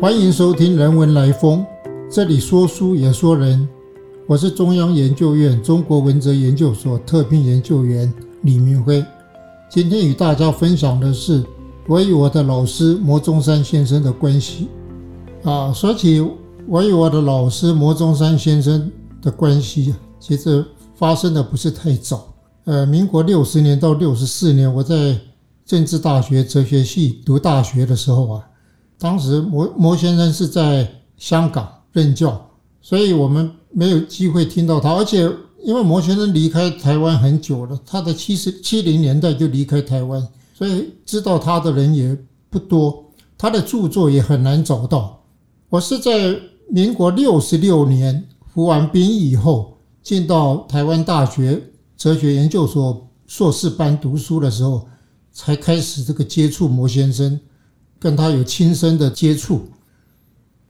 [0.00, 1.58] 欢迎收听《人文来风》，
[2.10, 3.68] 这里说书也说人。
[4.26, 8.10] 我是中央研究院中国文哲研究所特聘研究员
[8.40, 9.04] 李明辉。
[9.68, 11.44] 今天与大家分享的是
[11.86, 14.68] 我与我的老师摩中山先生的关系。
[15.42, 16.26] 啊，说起
[16.66, 18.90] 我与我的老师摩中山先生
[19.20, 22.32] 的关系，其实发生的不是太早。
[22.64, 25.14] 呃，民国六十年到六十四年，我在
[25.66, 28.46] 政治大学哲学系读大学的时候啊。
[29.00, 30.86] 当时摩摩先生是在
[31.16, 32.38] 香港任教，
[32.82, 34.92] 所以我们没有机会听到他。
[34.92, 35.22] 而且
[35.64, 40.22] 因为摩先生离开台湾很久了，他在七十七零年代就离开台湾，
[40.52, 42.14] 所以知道他的人也
[42.50, 43.02] 不多，
[43.38, 45.22] 他的著作也很难找到。
[45.70, 46.38] 我是在
[46.68, 51.62] 民国六十六年服完兵役以后，进到台湾大学
[51.96, 54.86] 哲学研究所硕士班读书的时候，
[55.32, 57.40] 才开始这个接触摩先生。
[58.00, 59.60] 跟他有亲身的接触。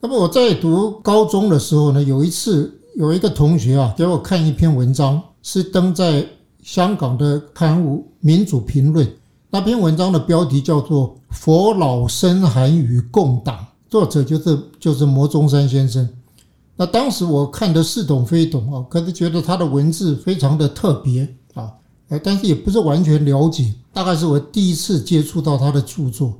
[0.00, 6.26] 那么我在读高中的时候呢，有一次有一个同学啊给我看一篇文章，是登在
[6.62, 9.06] 香港的刊物《民主评论》。
[9.50, 13.56] 那篇文章的标题叫做《佛老深寒与共党》，
[13.88, 16.08] 作者就是就是摩中山先生。
[16.76, 21.72] 那当时我看的似懂非懂啊，可是觉得他的文字非常的特别啊，
[22.22, 23.74] 但是也不是完全了解。
[23.92, 26.32] 大概是我第一次接触到他的著作。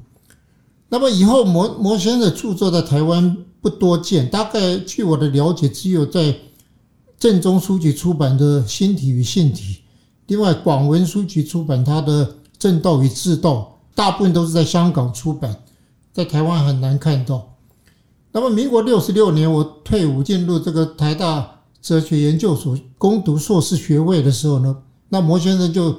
[0.92, 6.34] 那么以后，摩摩先生的著作在台湾不多见，大概据我的了解，只有在
[7.16, 9.74] 正宗书局出版的《心体与性体》，
[10.27, 12.27] 另外广文书局出版他的
[12.58, 15.62] 《正道与智道》，大部分都是在香港出版，
[16.12, 17.55] 在台湾很难看到。
[18.33, 24.77] 那么民国六十六年，我退伍进入这个台大哲学研究所攻读硕士学位的时候呢，
[25.11, 25.94] 那摩先生就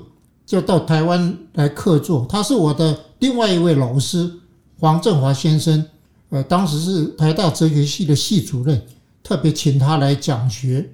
[0.46, 4.40] 就到台湾来客座，他是我的另外一位老师。
[4.82, 5.86] 黄振华先生，
[6.32, 8.82] 呃，当时是台大哲学系的系主任，
[9.22, 10.94] 特别请他来讲学。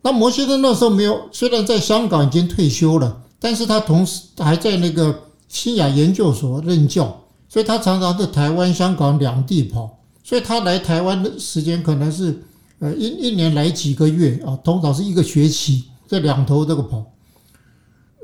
[0.00, 5.14] 那摩先生那时候没有，虽然在香港已经退休了，但是他同时还在那个
[5.48, 9.98] 新雅研究所任教，所以他常常在台湾、香港两地跑。
[10.24, 12.42] 所以他来台湾的时间可能是，
[12.78, 17.04] 呃，一一年来几个月啊，通常是一个学期，这两头这个跑。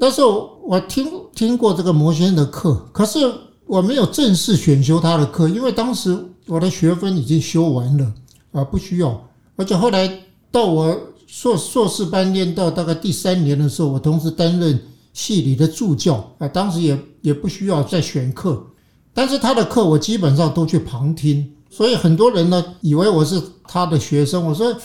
[0.00, 3.30] 那时候我听听过这个摩先生的课，可是。
[3.66, 6.16] 我没有正式选修他的课，因为当时
[6.46, 8.14] 我的学分已经修完了，
[8.52, 9.28] 啊，不需要。
[9.56, 10.08] 而且后来
[10.50, 10.96] 到我
[11.26, 14.80] 硕硕士班念到大概第三年的时候，我同时担任
[15.12, 18.64] 系里的助教，啊，当时也也不需要再选课。
[19.12, 24.46] 但是他的课我基本上都去旁听，所以很多人呢以为我是他的学生。
[24.46, 24.76] 我说，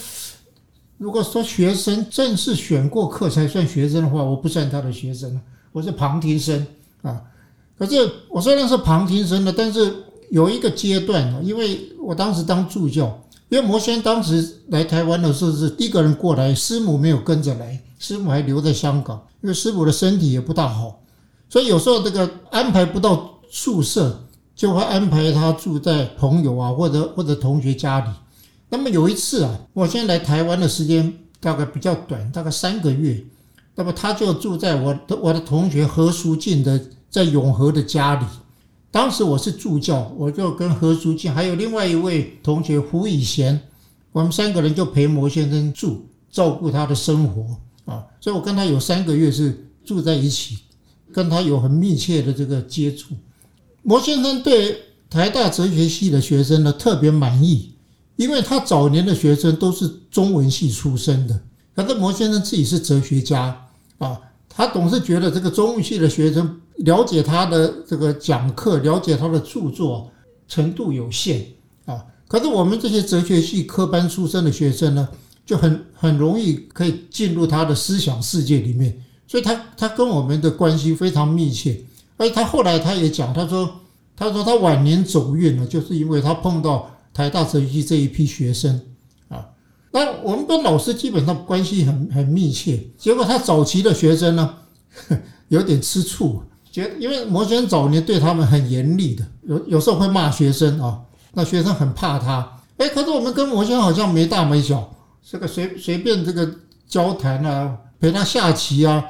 [0.97, 5.39] 如果说学生正式选过课才算学生的话，我不算他的学生
[5.71, 6.65] 我是旁听生
[7.03, 7.21] 啊。
[7.81, 9.91] 可是我虽然是旁听生的，但是
[10.29, 13.19] 有一个阶段啊，因为我当时当助教，
[13.49, 21.01] 因为摩仙当时来台湾的时候是一个人过来，师母没有跟着来，师母还留在香港，因为师母的身体也不大好，
[21.49, 28.11] 所以有时候这个安排不到宿舍，就会安排他住在朋友啊或者或者同学家里。
[28.69, 33.25] 那么有一次啊，我先来台湾的时间大概比较短，大概三个月，
[33.73, 36.79] 那么他就住在我的我的同学何淑静的。
[37.11, 38.25] 在永和的家里，
[38.89, 43.59] 当时我是助教，我就跟何书记还有另外一位同学胡以贤，
[44.13, 50.59] 我们三个人就陪摩先生住，照顾他的生活啊，所以我跟他有三个月是住在一起，
[51.11, 53.13] 跟他有很密切的这个接触。
[53.83, 54.77] 摩先生对
[55.09, 57.73] 台大哲学系的学生呢特别满意，
[58.15, 61.41] 因为他早年的学生都是中文系出身的，
[61.75, 63.67] 可是摩先生自己是哲学家
[63.97, 64.17] 啊，
[64.47, 66.57] 他总是觉得这个中文系的学生。
[66.83, 70.11] 了解他的这个讲课，了解他的著作
[70.47, 71.45] 程度有限
[71.85, 72.03] 啊。
[72.27, 75.07] 可是我们这些哲学系科班出身的学生呢，
[75.45, 79.03] 就很很容易可以进入他的思想世界里面。
[79.27, 81.81] 所以他他跟我们的关系非常密切。
[82.17, 83.81] 而他后来他也讲，他说
[84.15, 88.79] 他说他晚年走运了，就是因为他碰到台大哲学系这一批学生
[89.29, 89.49] 啊。
[89.91, 92.81] 那我们跟老师基本上关系很很密切。
[92.97, 94.57] 结果他早期的学生呢，
[95.49, 96.43] 有点吃醋。
[96.71, 101.01] 觉因为摩仙早年对他们很严厉的，有有时候会骂学生啊，
[101.33, 102.57] 那学生很怕他。
[102.77, 104.91] 哎，可是我们跟摩仙好像没大没小，
[105.29, 106.49] 这个随随便这个
[106.87, 109.03] 交谈啊，陪他下棋啊，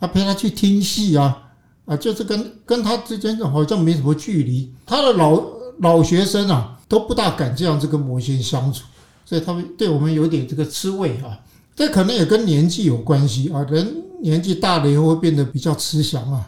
[0.00, 1.52] 啊陪他去听戏啊，
[1.86, 4.70] 啊就是跟跟他之间好像没什么距离。
[4.84, 5.40] 他的老
[5.78, 8.84] 老学生啊都不大敢这样子跟摩仙相处，
[9.24, 11.38] 所以他们对我们有点这个吃味啊。
[11.74, 16.46] 这可能也跟年纪有关系啊，人年纪大了以后会变得比较慈祥啊。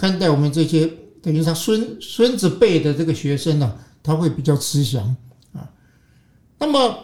[0.00, 5.14] 看待我们这些等于他孙孙子辈的这个学生呢，他会比较慈祥
[5.52, 5.68] 啊。
[6.58, 6.96] 那么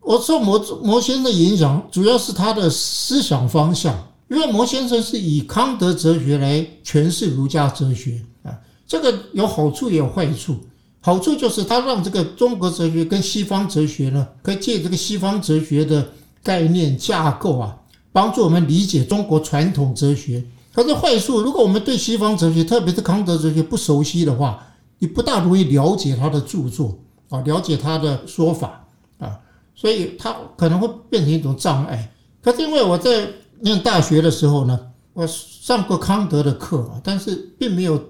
[0.00, 8.52] 我受摩摩先生的影响，主要是他的思想方向，因为摩先生是以康德哲学来诠释儒家哲学啊，
[8.86, 10.58] 这个有好处也有坏处。
[11.00, 16.06] 好处就是他让这个中国哲学跟西方哲学呢，可以借这个西方哲学的
[16.42, 17.74] 概念架构啊，
[18.12, 20.44] 帮助我们理解中国传统哲学。
[20.80, 24.66] 可是坏处，如果我们对西方哲学，特别是康德哲学不熟悉的话，
[24.98, 26.98] 你不大容易了解他的著作
[27.28, 28.88] 啊，了解他的说法
[29.18, 29.38] 啊，
[29.74, 32.10] 所以他可能会变成一种障碍。
[32.40, 33.28] 可是因为我在
[33.60, 34.80] 念大学的时候呢，
[35.12, 38.02] 我上过康德的课，但是并没有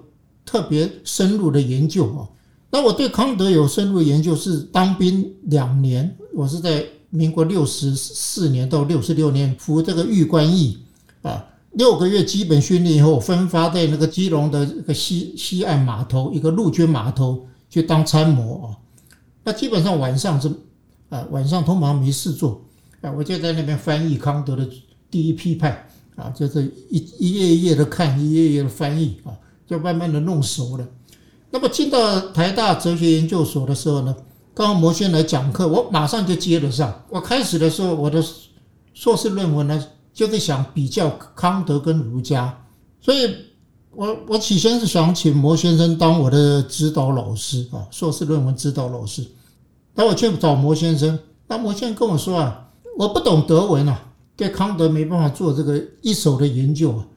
[0.45, 2.23] 特别深入的研究啊。
[2.69, 10.77] 那我对康德有深入研究，是当兵两年，我是在民国六十四年到六十六年服这个玉官役，
[11.21, 18.65] 啊，六个月基本训练以后，分发在那个基隆的一个西西岸码头，一个陆军码头去当参谋啊。
[19.43, 20.49] 那基本上晚上是，
[21.09, 22.61] 啊，晚上通常没事做，
[23.01, 24.67] 啊，我就在那边翻译康德的
[25.09, 29.31] 第一批判，啊，就是一一页一页的看，一页一页的翻译啊，
[29.65, 30.87] 就慢慢的弄熟了。
[31.51, 34.15] 那么进到台大哲学研究所的时候呢，
[34.53, 37.03] 刚好摩先来讲课，我马上就接了上。
[37.09, 38.23] 我开始的时候，我的
[38.93, 39.83] 硕士论文呢，
[40.21, 42.63] 就是想比较康德跟儒家，
[42.99, 43.35] 所以
[43.89, 49.25] 我我起先是想请摩先生当我的指导老师啊，硕士论文指导老师。
[49.95, 52.69] 那我去找摩先生，那摩先生跟我说啊，
[52.99, 53.99] 我不懂德文啊，
[54.35, 57.07] 对康德没办法做这个一手的研究啊，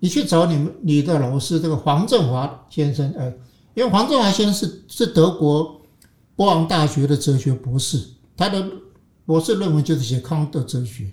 [0.00, 3.32] 你去找你们你的老师这个黄振华先生，哎。
[3.74, 5.80] 因为黄振华先生是是德国
[6.34, 8.04] 波昂大学的哲学博士，
[8.36, 8.68] 他的
[9.24, 11.12] 博士论文就是写康德哲学，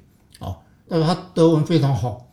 [0.87, 2.27] 但是他德文非常好。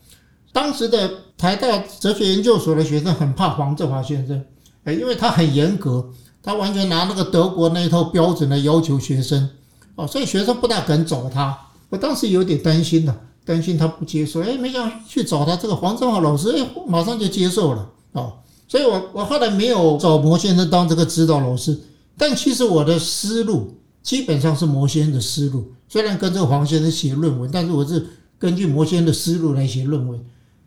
[0.52, 4.44] 当时的台大哲学研究所的学生很怕黄振华先生，
[4.84, 6.10] 哎，因为他很严格，
[6.42, 9.50] 他完全拿那个德国那一套标准来要求学生，
[9.96, 11.58] 哦，所以学生不大敢找他。
[11.90, 13.14] 我当时有点担心的，
[13.44, 18.34] 担心他不接受，哎，没想去找他这个黄振华老师，哎，马上就接受了，哦。
[18.66, 21.78] 所以，我我后来没有找摩先生当这个指导老师，
[22.16, 25.72] 但其实我的思路基本上是摩先生的思路。
[25.86, 28.04] 虽然跟这个黄先生写论文，但是我是
[28.38, 30.24] 根据摩先的思路来写论文。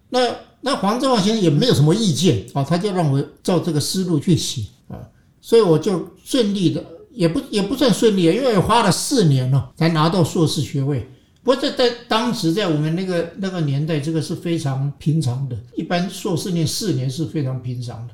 [0.09, 0.19] 那
[0.61, 4.97] 那黄振华先生也没有什么意见啊，他就让我照这个思路去写啊，
[5.41, 11.07] 所以我就顺利的，也不也不算顺利，因为花了四年了才拿到硕士学位。
[11.43, 15.57] 不过在在当时，在我们那个那个年代，这个是非常平常的。
[15.75, 18.05] 一般硕士念四年是非常平常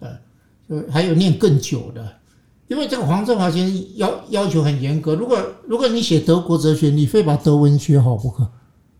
[0.00, 0.20] 的，
[0.68, 2.16] 呃，还有念更久的。
[2.68, 8.48] 因为这个黄振华先生要要求很严格，如果如果你写德国哲学，你非把德文学好不可。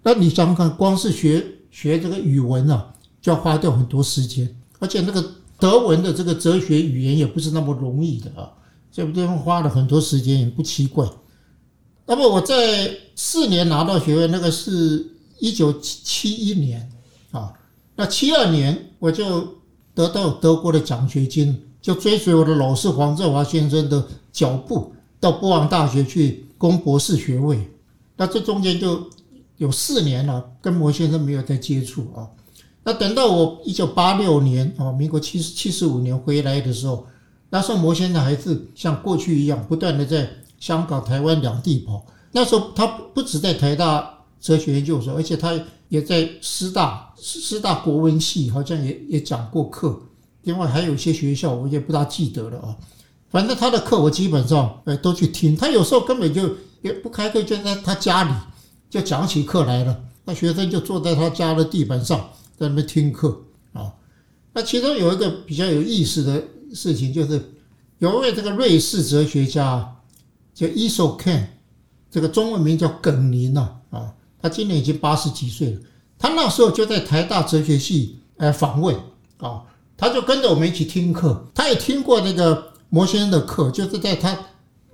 [0.06, 4.48] 那你想想看，光是学学这个语文啊，就要花掉很多时间，
[4.78, 8.52] 而且那个德文的这个哲学语言也不是那么容易的啊，
[8.92, 11.04] 这不地方花了很多时间，也不奇怪。
[12.06, 15.04] 那么我在四年拿到学位，那个是
[15.40, 16.88] 一九七七一年
[17.32, 17.52] 啊。
[17.96, 19.56] 那七二年我就
[19.92, 27.68] 得到德国的奖学金，就追随我的老师黄振华先生的脚步，到波昂大学去攻博士学位。
[28.16, 29.10] 那这中间就
[29.56, 32.28] 有四年了，跟摩先生没有再接触啊。
[32.84, 37.06] 那等到我一九八六年啊，民国七十七十五年回来的时候，
[37.50, 40.28] 那时候摩先生还是像过去一样，不断的在。
[40.58, 42.02] 香港、台湾两地跑，
[42.32, 45.52] 那时候他不止在台大哲学研究所，而且他
[45.90, 50.00] 也在师大师大国文系，好像也也讲过课。
[50.44, 52.74] 另外还有一些学校，我也不大记得了啊。
[53.28, 56.50] 反正他的课我基本上呃都去听，他有时候根本就
[56.80, 58.30] 也不开课，就在他家里
[58.88, 60.04] 就讲起课来了。
[60.24, 62.18] 那学生就坐在他家的地板上
[62.56, 63.92] 在那边听课啊。
[64.52, 66.42] 那其中有一个比较有意思的
[66.74, 67.52] 事情，就是
[67.98, 69.92] 有位这个瑞士哲学家。
[70.54, 71.48] 叫伊索 Ken，
[72.10, 75.80] 这个中文名叫耿宁呐啊，他今年已经八十几岁了。
[76.18, 78.96] 他那时候就在台大哲学系来访问
[79.36, 79.64] 啊，
[79.98, 81.46] 他就跟着我们一起听课。
[81.54, 84.34] 他也听过那个摩先生的课，就是在他，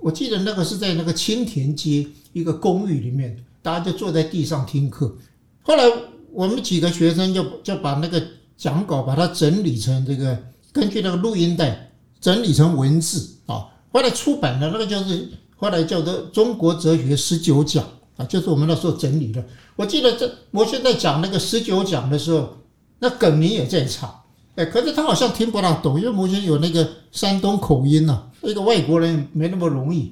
[0.01, 5.17] 我记得那个是在那个青田街一个公寓里面，大家就坐在地上听课。
[5.63, 5.83] 后来
[6.31, 8.21] 我们几个学生就就把那个
[8.55, 10.37] 讲稿把它整理成这个，
[10.71, 11.89] 根据那个录音带
[12.21, 15.29] 整理成文字啊，后来出版的那个就是。
[15.55, 17.85] 后来叫做《中国哲学十九讲》
[18.17, 19.41] 啊，就是我们那时候整理的。
[19.77, 22.57] 我记得这我现在讲那个十九讲的时候，
[22.99, 24.13] 那耿明也在场，
[24.55, 30.11] 哎，可是他好像听不大懂，因为摩先有那个山东口音呐，一个外国人没那么容易。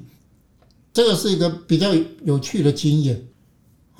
[0.93, 1.89] 这个是一个比较
[2.23, 3.21] 有趣的经验。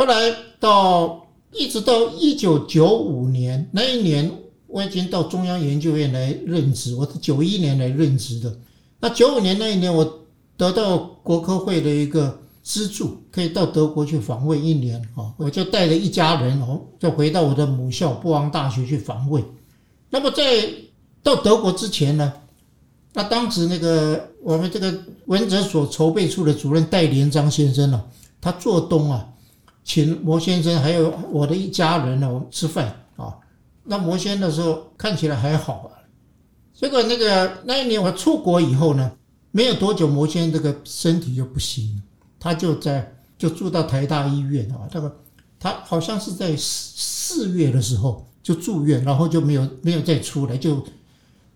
[0.02, 4.32] 后来到一直到一九九五年那一年，
[4.66, 8.52] 我已经到中央研究院来任职，我是九一年来任职的。
[9.00, 10.24] 那九五年那一年，我
[10.58, 19.44] 得到国科会的一个资助，可以到德国去访问一年啊，我就带着一家人哦，就回到我的母校布昂大学去访问。
[20.10, 20.68] 那么在
[21.22, 22.34] 到德国之前呢，
[23.14, 24.92] 那当时那个我们这个
[25.28, 28.04] 文哲所筹备处的主任戴连章先生呢，
[28.42, 29.28] 他做东啊，
[29.84, 33.36] 请魔先生还有我的一家人呢，我们吃饭啊。
[33.84, 36.02] 那魔先的时候看起来还好啊。
[36.74, 39.12] 结果那个那一年我出国以后呢，
[39.52, 42.02] 没有多久，魔先这个身体就不行了，
[42.40, 44.88] 他就在就住到台大医院啊。
[44.92, 45.20] 这个
[45.60, 46.92] 他好像是在四
[47.34, 50.58] 四月的时候就住院，然后就没有没有再出来。
[50.58, 50.84] 就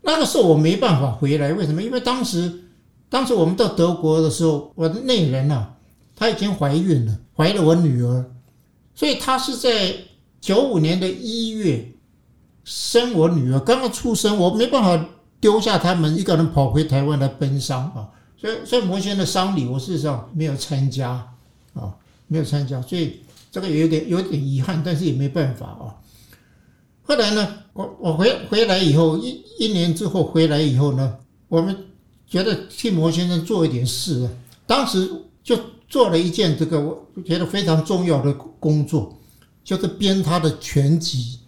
[0.02, 1.84] 那个时候我没办法回来，为什么？
[1.84, 2.64] 因为当时
[3.10, 5.68] 当时我们到德国的时候，我的内人呐，
[6.16, 8.26] 她已经怀孕了，怀了我女儿，
[8.94, 9.96] 所以她是在
[10.40, 11.92] 九五年的一月
[12.64, 15.10] 生我女儿，刚刚出生，我没办法。
[15.42, 21.12] 丢下他们一个人跑回台湾来奔丧啊，所以所以摩先的丧礼我事实上没有参加
[21.74, 21.94] 啊，
[22.26, 23.20] 没有参加，所以
[23.52, 25.94] 这个有点有点遗憾，但是也没办法啊。
[27.04, 31.16] 后来呢，我我回回来以后一一年之后回来以后呢，
[31.48, 31.78] 我们
[32.28, 34.32] 觉得替摩先生做一点事啊，
[34.66, 35.08] 当时
[35.46, 39.18] 就做了一件这个我觉得非常重要的工作，
[39.64, 41.40] 就是编他的全集。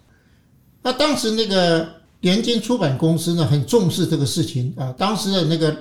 [0.82, 1.98] 那当时那个。
[2.20, 5.72] 联经出版公司呢很重视这个事情啊，当时的那个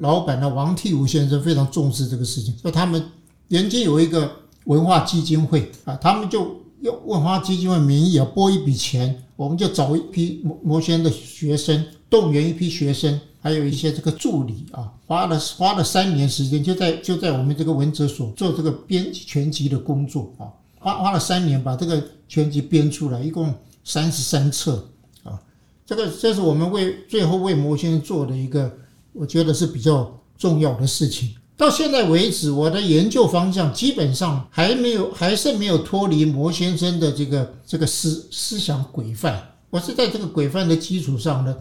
[0.00, 3.10] 老板呢王替武先生非常重视这个事情，说他们
[3.48, 4.32] 联经有一个
[4.64, 20.46] 文化基金会啊，他们就用文化基金会名义啊拨一笔钱，我们就找一批摩摩仙的学生，动员一批学生，还有一些这个助理啊，花了花了三年时间，就在就在我们这个文哲所做这个编辑全集的工作啊，
[20.78, 24.88] 花花了三年把这个全集编出来，一共三十三册
[25.24, 25.42] 啊。
[25.84, 28.72] 这个这是我们为最后为魔先生做的一个，
[29.12, 31.34] 我觉得是比较重要的事情。
[31.56, 39.48] 到现在为止，我的研究方向基本上还没有，还是没有脱离魔先生的这个这个思思想规范。
[39.70, 41.56] 我是在这个规范的基础上呢，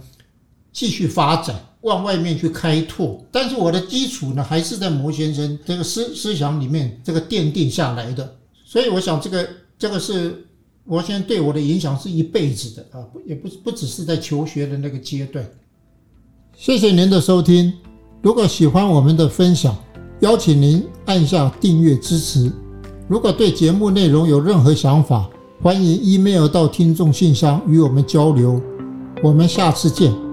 [0.71, 3.23] 继续发展，往外面去开拓。
[3.31, 8.37] 但是我的基础呢，还是在魔先生这个思思想里面这个奠定下来的。
[8.65, 9.47] 所以我想，这个
[9.77, 10.47] 这个是。
[10.83, 15.47] 我现在对我的影响是一辈子的啊，也不不只是在求学的那个阶段。
[16.57, 17.71] 谢谢您的收听，
[18.23, 19.77] 如果喜欢我们的分享，
[20.21, 22.51] 邀请您按下订阅支持。
[23.07, 25.29] 如果对节目内容有任何想法，
[25.61, 28.59] 欢迎 email 到听众信箱与我们交流。
[29.21, 30.30] 我们下次见。